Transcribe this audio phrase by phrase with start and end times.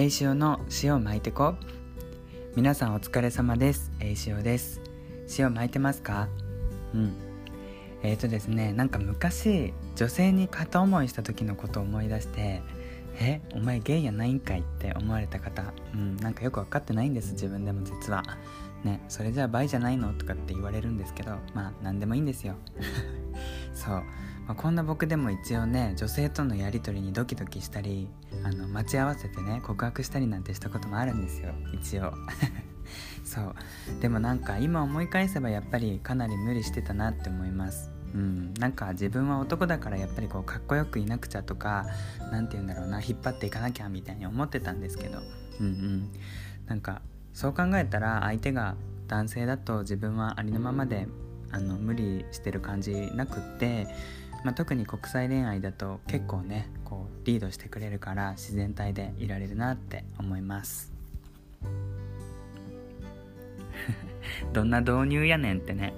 [0.00, 1.56] 栄潮の塩を巻いてこ
[2.54, 3.90] 皆さんお疲れ様です。
[3.98, 4.80] 栄潮です。
[5.36, 6.28] 塩巻いてますか？
[6.94, 7.16] うん。
[8.04, 12.62] えーとですねなんか昔女性に片思いした時のことを思い出して
[13.18, 18.22] えお前ゲイやないんかいって思われた方うんなんかよく分かってないんです自分でも実は。
[18.84, 20.12] ねそれじゃあ倍じゃないの？
[20.12, 22.54] とかって言われるんですけどまあ何でもいいんですよ。
[23.88, 24.04] そう、ま
[24.48, 28.08] あ、こんな僕でも一応ね女性とのやり取りにドキドキしたり
[28.44, 31.54] あの待ち合わせてね告白したりなんてしたこともあるんですよ。
[31.72, 32.12] 一応。
[33.24, 33.54] そう。
[34.00, 37.90] でもなんか今思い返せばやっぱりかなり無理してたなって思います。
[38.14, 41.86] うん、なんか自分は男だからやっぱりこうかっこよくいなくちゃとか
[42.32, 45.20] 何て言うんだろうな引っ張っていかなきゃみたいに思ってたんですけど。
[45.60, 46.10] うんうん。
[46.66, 47.00] なんか
[47.32, 48.76] そう考えたら相手が
[49.08, 51.06] 男性だと自分はありのままで
[51.50, 53.86] あの無理してる感じなくって、
[54.44, 60.92] まあ、特に国際恋愛だと結構ねこうリードしてくれるから自然体でいられるなって思います。
[64.52, 65.94] どんな導入やねんってね。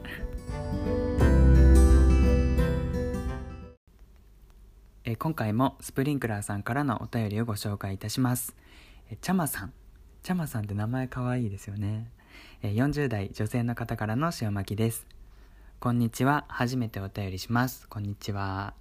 [5.04, 8.54] え今回もスプリンクラーさんからのお便りをご紹介いたします。
[9.10, 9.72] えちゃまさん。
[10.22, 12.10] ちゃまさんって名前かわいいですよね。
[12.62, 15.06] 40代女性の方からの塩巻きです。
[15.82, 16.44] こんにちは。
[16.48, 17.88] 初めてお便りします。
[17.88, 18.74] こんにちは。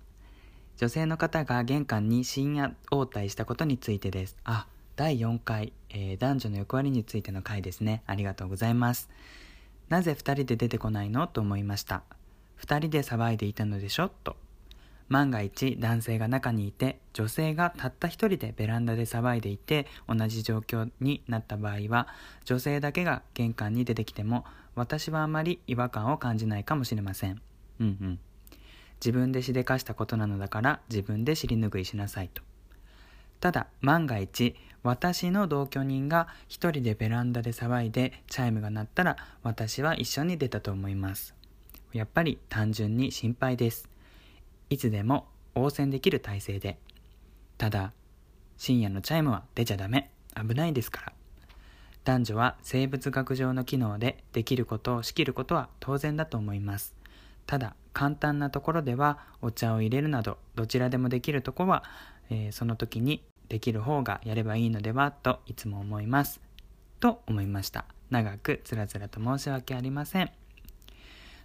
[0.75, 4.35] 女性の方が玄関に深夜応対したことについてです。
[4.43, 8.03] あ第4回、えー、男女の役割についての回ですね。
[8.05, 9.09] ありがとうございます。
[9.87, 11.25] なぜ2人で出てこないの？
[11.27, 12.03] と思いました。
[12.61, 14.09] 2人で騒いでいたのでしょ？
[14.25, 14.35] と。
[15.07, 22.07] 万が一男性が中にいて女性がたった一人でベランダで騒いでいて同じ状況になった場合は
[22.45, 24.45] 女性だけが玄関に出てきても
[24.79, 27.41] 私はあまり違和感を感じないかもしれません。
[27.81, 28.19] うんうん。
[29.01, 32.41] 自分でしでかしたことなのだから自分で尻拭いしなさいと。
[33.41, 41.35] ただ万が一私の同居人が一人でベランダで騒いでチャイムが鳴ったら私は一緒に出たと思います。
[41.91, 43.89] やっぱり単純に心配です。
[44.69, 46.79] いつでも応戦できる体制で。
[47.57, 47.91] ただ
[48.55, 50.09] 深夜のチャイムは出ちゃダメ。
[50.35, 51.18] 危ないですから。
[52.09, 56.95] 男女は生物学上の機能でできることを仕切ることは当然だと思います
[57.45, 61.83] ただ簡単なところではお茶を入れるなどどちらでもできるとこは、
[62.31, 66.41] えー、その時にできる方がやればいいのではといつも思います
[66.99, 70.31] と思いました長くつらつらと申し訳ありません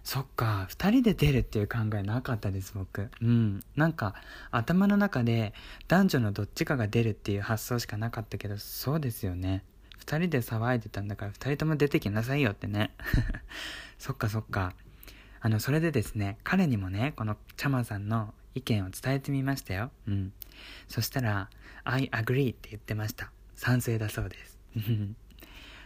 [0.03, 3.09] そっか、二人で出るっていう考えなかったです、僕。
[3.23, 3.63] うん。
[3.75, 4.13] なんか、
[4.51, 5.55] 頭の中で
[5.87, 9.63] 男女のどっちかが出るっていう発想しかなかったけど、そうですよね。
[10.05, 12.91] 二人で騒いでたんだから二人とも出てきなさいよってね。
[13.97, 14.73] そっかそっか。
[15.41, 19.91] あの、それでですね、彼にもね、このチャマさんの意見を伝えてみましたよ。
[20.07, 20.33] うん。
[20.87, 21.49] そしたら、
[21.83, 23.31] I agree って言ってました。
[23.55, 24.59] 賛成だそうです。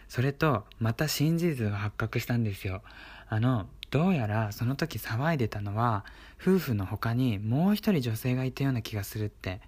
[0.08, 2.84] それと、また真実が発覚したんですよ。
[3.28, 6.06] あの、どうやらその時騒いでたのは
[6.40, 9.62] 夫婦の他にもう一人女性がいたような気がするって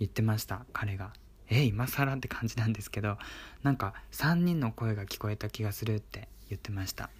[0.00, 1.12] 言ってました彼が
[1.50, 3.18] え今更って感じなんですけど
[3.62, 7.10] なんか3人の声が聞こえた気がするって言ってました。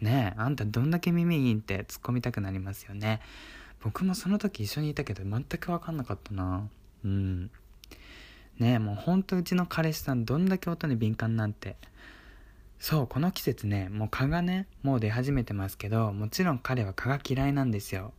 [0.00, 3.20] ねえあんたどんだけ耳いいって突っ込みたくなりますよね。
[3.82, 6.68] 僕もその時一緒にいたけど全く分かんなかったな。
[7.04, 7.50] うん。
[8.58, 11.76] ねえもうほんとうちの彼氏さんどんだけ音に敏感なんて。
[12.78, 18.14] そう、この季節ね、もう蚊がね、もう出始めてますけど、もちろん彼は蚊が嫌いなんですよ。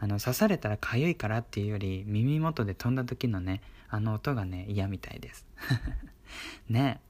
[0.00, 5.46] あの、刺されたら痒いからっていうより、耳元で飛んだ時のね、あの音がね、嫌みたいです。
[6.68, 7.00] ね。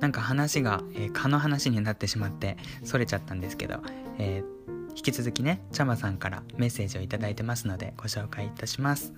[0.00, 3.82] なんか話が、えー、蚊の話になってしまって、それちゃったんですけど、
[4.18, 4.54] えー
[4.96, 9.12] 引き続きねちゃまさんからメッセージを頂いてますのでご紹介いたします、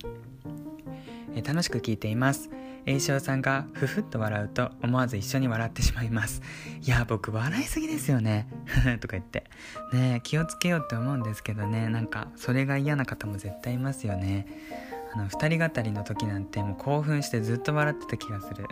[1.35, 2.51] え楽しく聞いています。
[2.87, 6.41] 栄翔さんがふふっと笑うと思わず一緒に笑ってしまいます。
[6.81, 8.49] いや僕笑いすぎですよね。
[9.01, 9.45] とか言って。
[9.93, 11.89] ね気をつけようって思うんですけどね。
[11.89, 14.47] なんかそれが嫌な方も絶対いますよね。
[15.13, 18.67] あの二人語りの時なんてもう興奮してずっと笑ってた気がする。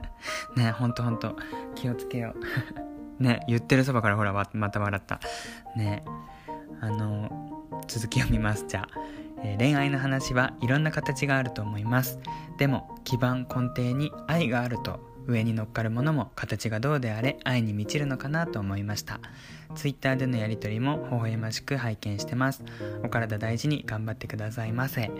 [0.56, 1.36] ねほんとほんと。
[1.74, 2.34] 気をつけよ
[3.20, 3.22] う。
[3.22, 5.20] ね言ってるそばからほらまた笑った。
[5.76, 6.04] ね
[6.80, 8.64] あの続き読みます。
[8.66, 8.88] じゃあ、
[9.58, 12.18] 恋愛の話はいろんな形があると思います。
[12.58, 19.20] でも基盤根底に愛があると上に乗っかるものも形がどうであれ愛に満ちるのかなと思いました。
[19.74, 22.64] ツイッターでのやりとりも微笑ましく拝見してます。
[23.04, 25.10] お体大事に頑張ってくださいませ。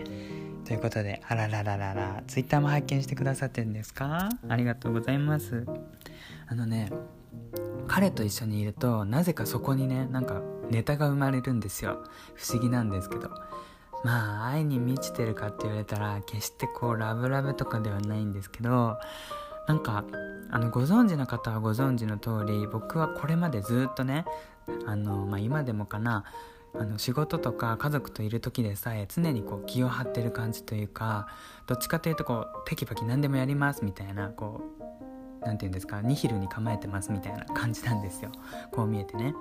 [0.65, 4.29] ということであらららららツイッターも拝見してくださってるんですか？
[4.49, 5.65] ありがとうございます。
[6.47, 6.91] あのね
[7.87, 12.03] 彼と一緒にいるとなぜかそこにねなんかネタが生まれるんですよ。
[12.33, 13.29] 不思議なんですけど。
[14.03, 18.97] まあ愛に満ちてるかって言われたら決してこうラブラブとかではないんですけど
[19.67, 20.03] なんか
[20.51, 24.25] あのご存知の方はご存知の通り僕はこれまでずっとね
[24.85, 26.23] あの、まあ、今でもかな
[26.75, 31.27] あの仕事とか家族といる時でさえ常にこう気を張ってる感じというか
[31.67, 34.79] どっちかというとこうテキパキ何でもやりますみたいなこう
[35.41, 38.31] 何て言うんですかニヒルに構えてますみたいな感じなんですよ。
[38.71, 39.33] こう見えてね。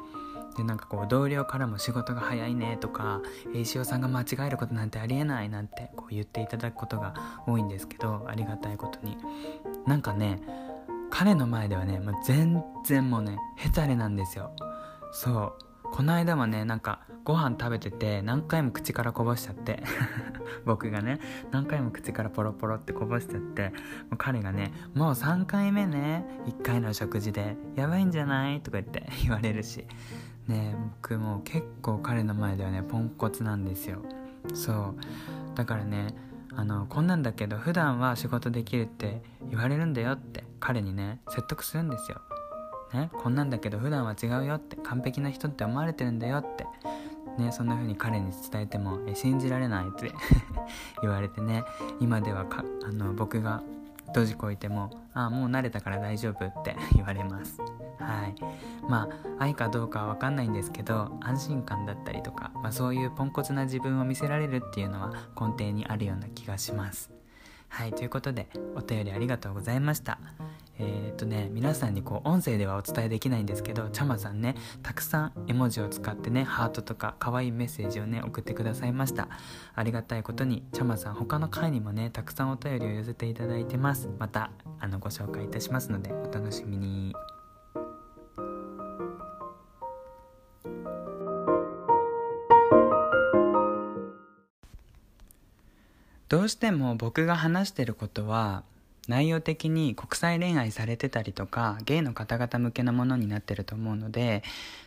[0.56, 3.22] でなんかこう同僚からも仕事が早いねとか
[3.54, 7.14] 石尾さんが間違えることなんてありえないなんてこう言っていただくことが
[7.46, 9.16] 多いんですけどありがたいことに。
[9.86, 10.40] なんかね
[11.10, 14.52] 彼の前ではねもう全然もうねヘタレなんですよ。
[15.12, 15.68] そう。
[15.90, 19.82] この間はねなんかご飯食べてて何回も口からこぼしちゃって
[20.64, 21.18] 僕がね
[21.50, 29.86] 何回も口からポロポロってこぼしちゃってもう彼がね「もう3回目ね1回の食事でやばいんじゃない?」とか言って言われるし。
[30.48, 34.02] ね僕も結構彼の前ではねポンコツなんですよ。
[34.54, 34.94] そう。
[35.54, 36.14] だからね
[36.54, 42.20] あのこんなんだけど普段は仕事できるって言われるんだよって彼にね説得するんですよ。
[42.94, 46.64] ね、こんなんだけど普段は違うよって完璧な人って思われてるんだよって
[47.38, 50.12] ね、そんな風に彼に伝えてもえ信じられないって
[51.02, 51.64] 言われてね
[52.00, 53.62] 今ではかあの僕が
[54.08, 57.60] 閉じこいても「ああもう慣れたから大丈夫」って 言われます。
[57.98, 58.34] はい。
[58.88, 59.08] ま
[59.38, 67.10] あ愛かどうかは分かんないんですけど安心感だったりとか、まあ、そういうポンコツな自分を見せられるっていうのは根底にあるような気がします。
[67.68, 67.92] はい。
[67.92, 70.18] ということでお便りありがとうございました。
[70.80, 79.28] えー、っとね皆さんにこう音声ではお伝えできないんですけどちゃまさんねたくさん絵文字を使ってねハートとか可愛いメッセージをね送ってくださいました。
[79.74, 84.08] ありがたいことにちゃまさん他の回にもねたくさんお便りを寄せていただいてます。
[84.18, 87.14] またあのご紹介いたしますのでお楽しみに。
[96.28, 98.62] どうしても僕が話してることは
[99.08, 104.42] 内容的に国際恋愛されてたりとかゲイの方々向けのものになってると思うので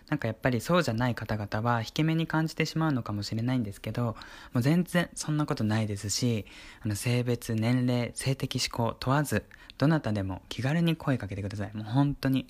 [0.10, 4.16] なんかやっぱりそうじゃない方々は引け目に感じてしまうのかもしれないんですけど
[4.54, 6.46] もう全然そんなことないですし
[6.86, 9.44] あの性別年齢性的指向問わず
[9.80, 11.72] どなたでも気軽に声かけてください。
[11.74, 12.48] もう本当に。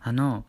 [0.00, 0.44] あの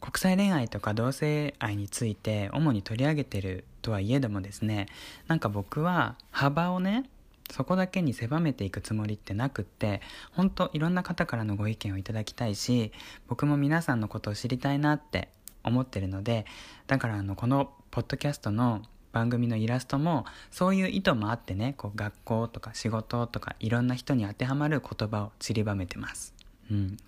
[0.00, 4.86] 国際恋愛とか同性愛について主に取り上げてるとはいえどもですね
[5.26, 7.10] なんか僕は幅をね
[7.50, 10.00] そこだけに狭めていくつもりってなくって
[10.32, 12.92] 本当いろんな方からのご意見をいただきたいし
[13.28, 15.28] 僕も皆さんのことを知りたいなって
[15.64, 16.46] 思ってるので
[16.86, 18.82] だからあのこのポッドキャストの
[19.12, 26.34] 番組のイラストもそういう意図もあってねこう学校とか仕事とかいろんな人に当てはまる言葉を散りばめてます、
[26.70, 26.98] うん、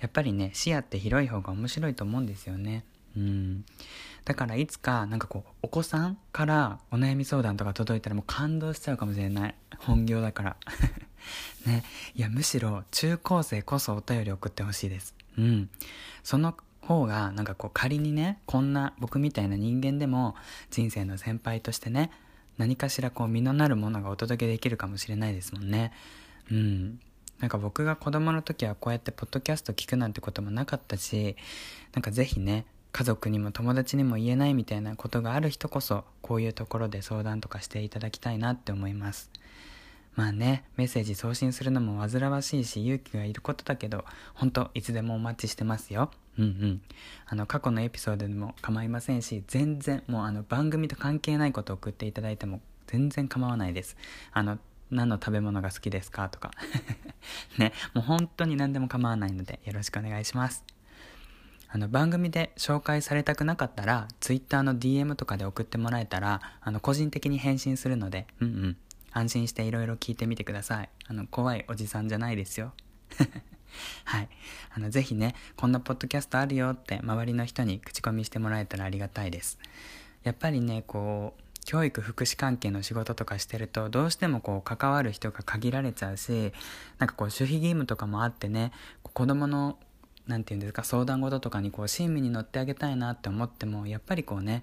[0.00, 2.84] やっぱりね視野って広い方が面白いと思うんですよね。
[3.16, 3.64] うん。
[4.24, 9.54] だからいつかなんかこうお子さんからお悩み相談とか届いたらもう感動しちゃうかもしれない。
[9.78, 10.56] 本業だから。
[11.66, 11.84] ね。
[12.14, 15.14] いやむしろ中高生こそお便り送ってほしいです。
[15.38, 15.70] うん。
[16.22, 20.34] その方がなんかこう仮にねこんな僕みたいな人間でも
[20.70, 22.10] 人生の先輩としてね
[22.58, 25.92] 何かしらこう実のなるものがお届けできるかもしれないですもんね。
[26.50, 27.00] うん。
[27.42, 31.36] なんか僕が子供の時はこうやってポッドキャスト聞くなんてこともなかったし
[31.92, 39.30] なんかぜひね家族にも友達にも言えないみたいなことがある人こそこういうところで相談とかしていただきたいなって思います。
[40.14, 46.10] まあねメッセージ送信するのも煩わしいし勇気がいることだけど本当いつでもお待ちしてますよ。
[46.38, 46.82] うんうん。
[47.26, 53.96] あの過去のエピソードでも構いませんし全然もうあの番組と関係ないことを送っていただいても全然構わないです。
[54.32, 54.58] あの
[54.90, 56.50] 何の食べ物が好きですかとか。
[57.56, 60.62] ねもう本当に何でも構わないのでよろしくお願いします。
[61.74, 68.76] あの番組で紹介されたくなかったら Twitter の DM とかで送ってもらえたらあの個人的に返信するのでうんうん。
[69.12, 70.88] 安心していろいろ聞いてみてください。
[71.06, 72.72] あの怖いおじさんじゃないですよ。
[74.04, 74.28] はい。
[74.74, 79.58] あのぜひねこんなポッドキャストあるよって周りの人に口コミしてもらえたらありがたいです。
[80.24, 86.52] やっぱりねこう教育福祉関係の仕事とかしてるとどうしてもこう関わる人が限られちゃうし
[86.98, 89.78] なんかこう守秘義務とかもあってね子供の
[90.32, 94.62] 何て言うんですか相談事とかにこう親身に乗ってあげたいなって思ってもやっぱりこうね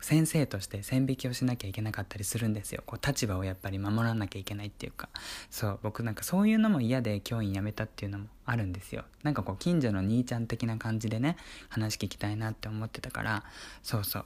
[0.00, 2.82] 先生として線引きをしなきゃいけなかったりするんですよ。
[2.86, 5.10] こう立場をやっぱり守らなきゃいけないっていうか。
[5.50, 9.04] そう僕なんかそういうのも嫌で教員辞めたっていうのもあるんですよ。
[9.24, 11.36] なんかこう近所の兄ちゃん的な感じでね
[11.68, 13.44] 話聞きたいなって思ってたから。
[13.82, 14.24] そうそう。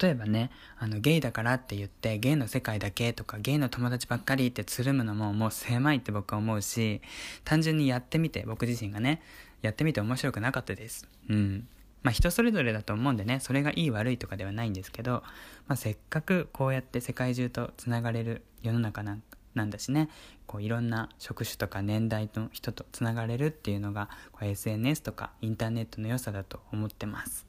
[0.00, 7.00] 例えばねあのゲイだからって言ってゲイの世界だけとかゲイの友達ばっかりってつるむのももう狭いって僕は思うし
[7.44, 9.22] 単純にやってみて僕自身がね
[9.62, 11.08] やってみて面白くなかったです。
[11.28, 11.68] うん。
[12.02, 15.24] まあ人それぞれだと思うんでねそれがいい悪いとかではないんですけど、
[15.66, 19.22] まあ、せっかくこうやって世界中とつながれる世の中なん
[19.54, 20.08] なんだしね
[20.46, 27.46] こういろんな職種とか年代の人とつながれるっていうのがこう SNS とかインターネットの良さだと思ってます。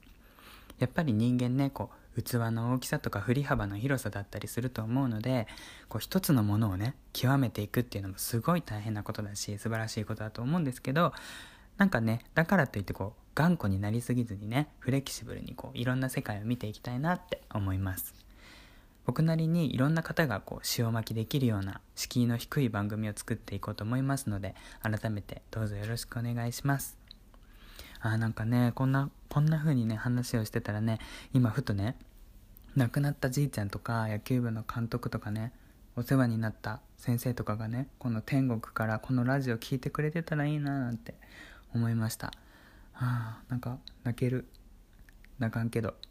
[0.79, 5.47] やっぱり人間ねこう器の大きさとか振り幅の広さだったりすると思うので
[5.87, 11.13] こう一つのものをね極めていくっていうのもすごい大変なことだし素晴らしいことだと思うんですけど
[11.77, 18.13] なんかねだからといってこう頑固になりすぎずにねフレキシブルにこういろんな世界を見ていきたいなって思います。
[19.05, 26.97] 僕なりにいろんな方がこう塩巻きできるような敷居の低い番組を作っていこうと思いますので改めてどうぞよろしくお願いします。
[28.01, 30.99] あーなんかねこんなこんな風にね話をしてたらね
[31.33, 31.95] 今ふとね
[32.75, 35.53] 亡くなったじいちゃんとか野球部の監督とかね
[35.95, 41.15] お世話になった先生とかがねこの天国からこのラジオ聴いてくれてたらいいななんて
[41.73, 42.31] 思いました。
[42.95, 44.47] あなんか泣ける。
[45.39, 45.93] 泣かんけど。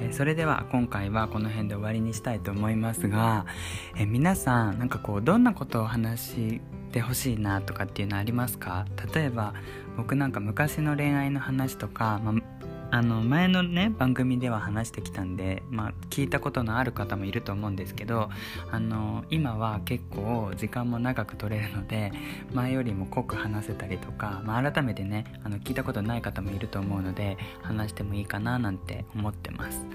[0.00, 3.46] えそれでは今回はこの辺で終わりにしたいと思いますが
[3.96, 6.60] え皆さんなんかこうどんなことを話し
[6.92, 8.86] てほしいなとかっていうのありますか？
[9.14, 9.54] 例えば
[9.96, 12.34] 僕なんか昔の恋愛の話とか、まあ
[13.02, 18.30] の前のね番組では話してきたんで、まあ、聞いたことのある方もいると思うんですけど
[18.70, 22.12] あの今は結構時間も長く取れるので
[22.52, 29.86] 前よりも濃く話せたりとか、まあ、改めてねあの聞いたことない方もいると思うので話してもいいかななんて思ってます。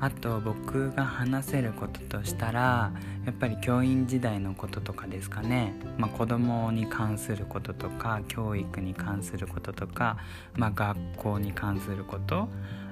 [0.00, 2.92] あと僕が話せることとしたら
[3.26, 10.18] やっぱり教員時代のこととかですかね、まあ、子供に関することとか教育に関することとか、
[10.54, 12.48] まあ、学校に関すること。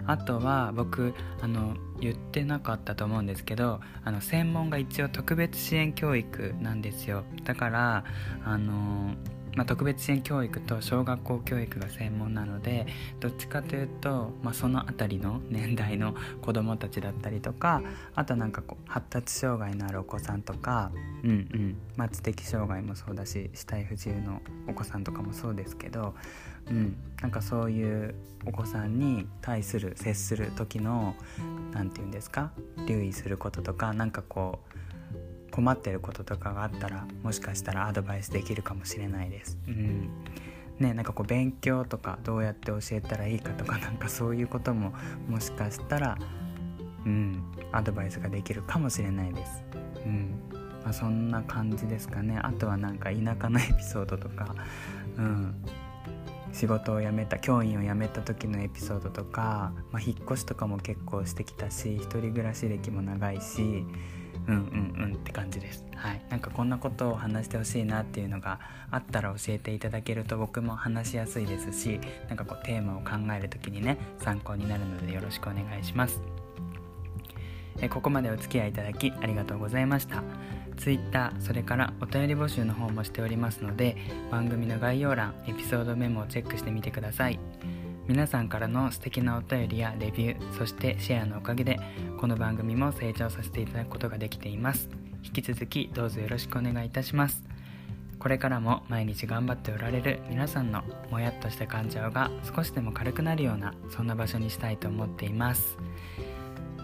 [0.09, 7.25] あとは僕あの言ってなかったと思うんですけどあの専門が一応特別支援教育なんですよ。
[7.45, 8.05] だから
[8.45, 9.15] あの
[9.57, 12.87] まあ、特別支援教育と小学校教育が専門なので
[13.21, 17.83] どっちかというと、まあ、その辺りの年代の子どもたちだったりとか
[18.15, 20.93] あとなんかこう発達障害のあるお子さんとか、
[21.25, 26.15] うんうんまあ、知的障害もそうだし肢体不自由のお子さんとかもそうですけど、
[26.69, 31.17] うん、なんかそういうお子さんに対する接する時の
[31.73, 32.53] 何て言うんですか
[32.87, 34.86] 留意することとかなんかこう
[35.57, 39.59] 困ってることとかがあったらもしかしたらアドバイスできるかもしれないです。
[39.67, 40.11] うん
[40.79, 44.93] ね、なんかこう勉強とかどうやって教えたらいいかとか なんかそういうことも
[45.27, 46.19] もしかしたら、
[47.07, 49.65] うん、アドバイスができるかもしれないです。
[50.05, 50.35] うん
[50.85, 54.55] まあ、そんな感じですかねあとはなんか田舎のエピソードとか、
[55.17, 55.55] うん、
[56.53, 63.85] 仕事を辞めた教員を辞めた時のエピソードとか、まあ、引っ越しとかも結構してきたし一人暮らし歴も長いし
[64.49, 65.15] うんうんうん。
[65.15, 65.85] って感じです。
[65.95, 66.23] はい。
[66.31, 68.61] なんかこんなことを話してほしいなっていうのが
[68.91, 76.21] あったら教えていただけると僕も話しやすいですしなんかこうテーマを考える時にね参考になるのでよろしくお願いします。
[77.79, 80.23] えここまでお付き合いいただきありがとうございました。
[80.77, 83.97] Twitter それからお便り募集の方もしておりますので
[84.31, 87.39] 番組の概要欄エピソードメモをチェックしてみてください。
[88.09, 91.81] 皆さんからの素敵なお便りやレビューそしてシェアのおかげで
[92.19, 94.89] この番組も成長させていただくことができています。
[95.25, 97.43] 引き続きどうぞよろしくお願いいたします。
[98.21, 105.77] これからも毎日頑張っておられる皆さんのもやっとした感情が少しでも軽くなるようなそんな場所にしたいと思っています。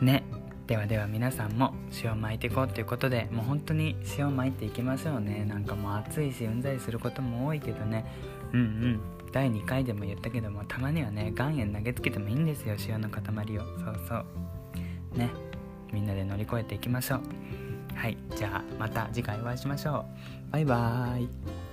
[0.00, 0.24] ね。
[0.66, 5.44] ではでは皆さんも塩を巻いていこうということでもう本当に塩巻いていきましょうね。
[5.44, 8.04] なんかもう暑いしうんざりすることも多いけどね。
[8.52, 9.21] うんうん。
[9.32, 13.22] 第2回でも言ったけどもたまにはね岩塩投げつけてもいいんですよ塩の塊
[13.58, 13.62] を。
[13.78, 14.16] そうそ
[15.14, 15.18] う。
[15.18, 15.30] ね。
[15.92, 17.20] みんなで乗り越えていきましょう。
[17.94, 18.16] はい。
[18.36, 20.06] じゃあまた次回お会いしましょ
[20.48, 20.52] う。
[20.52, 21.71] バイバーイ。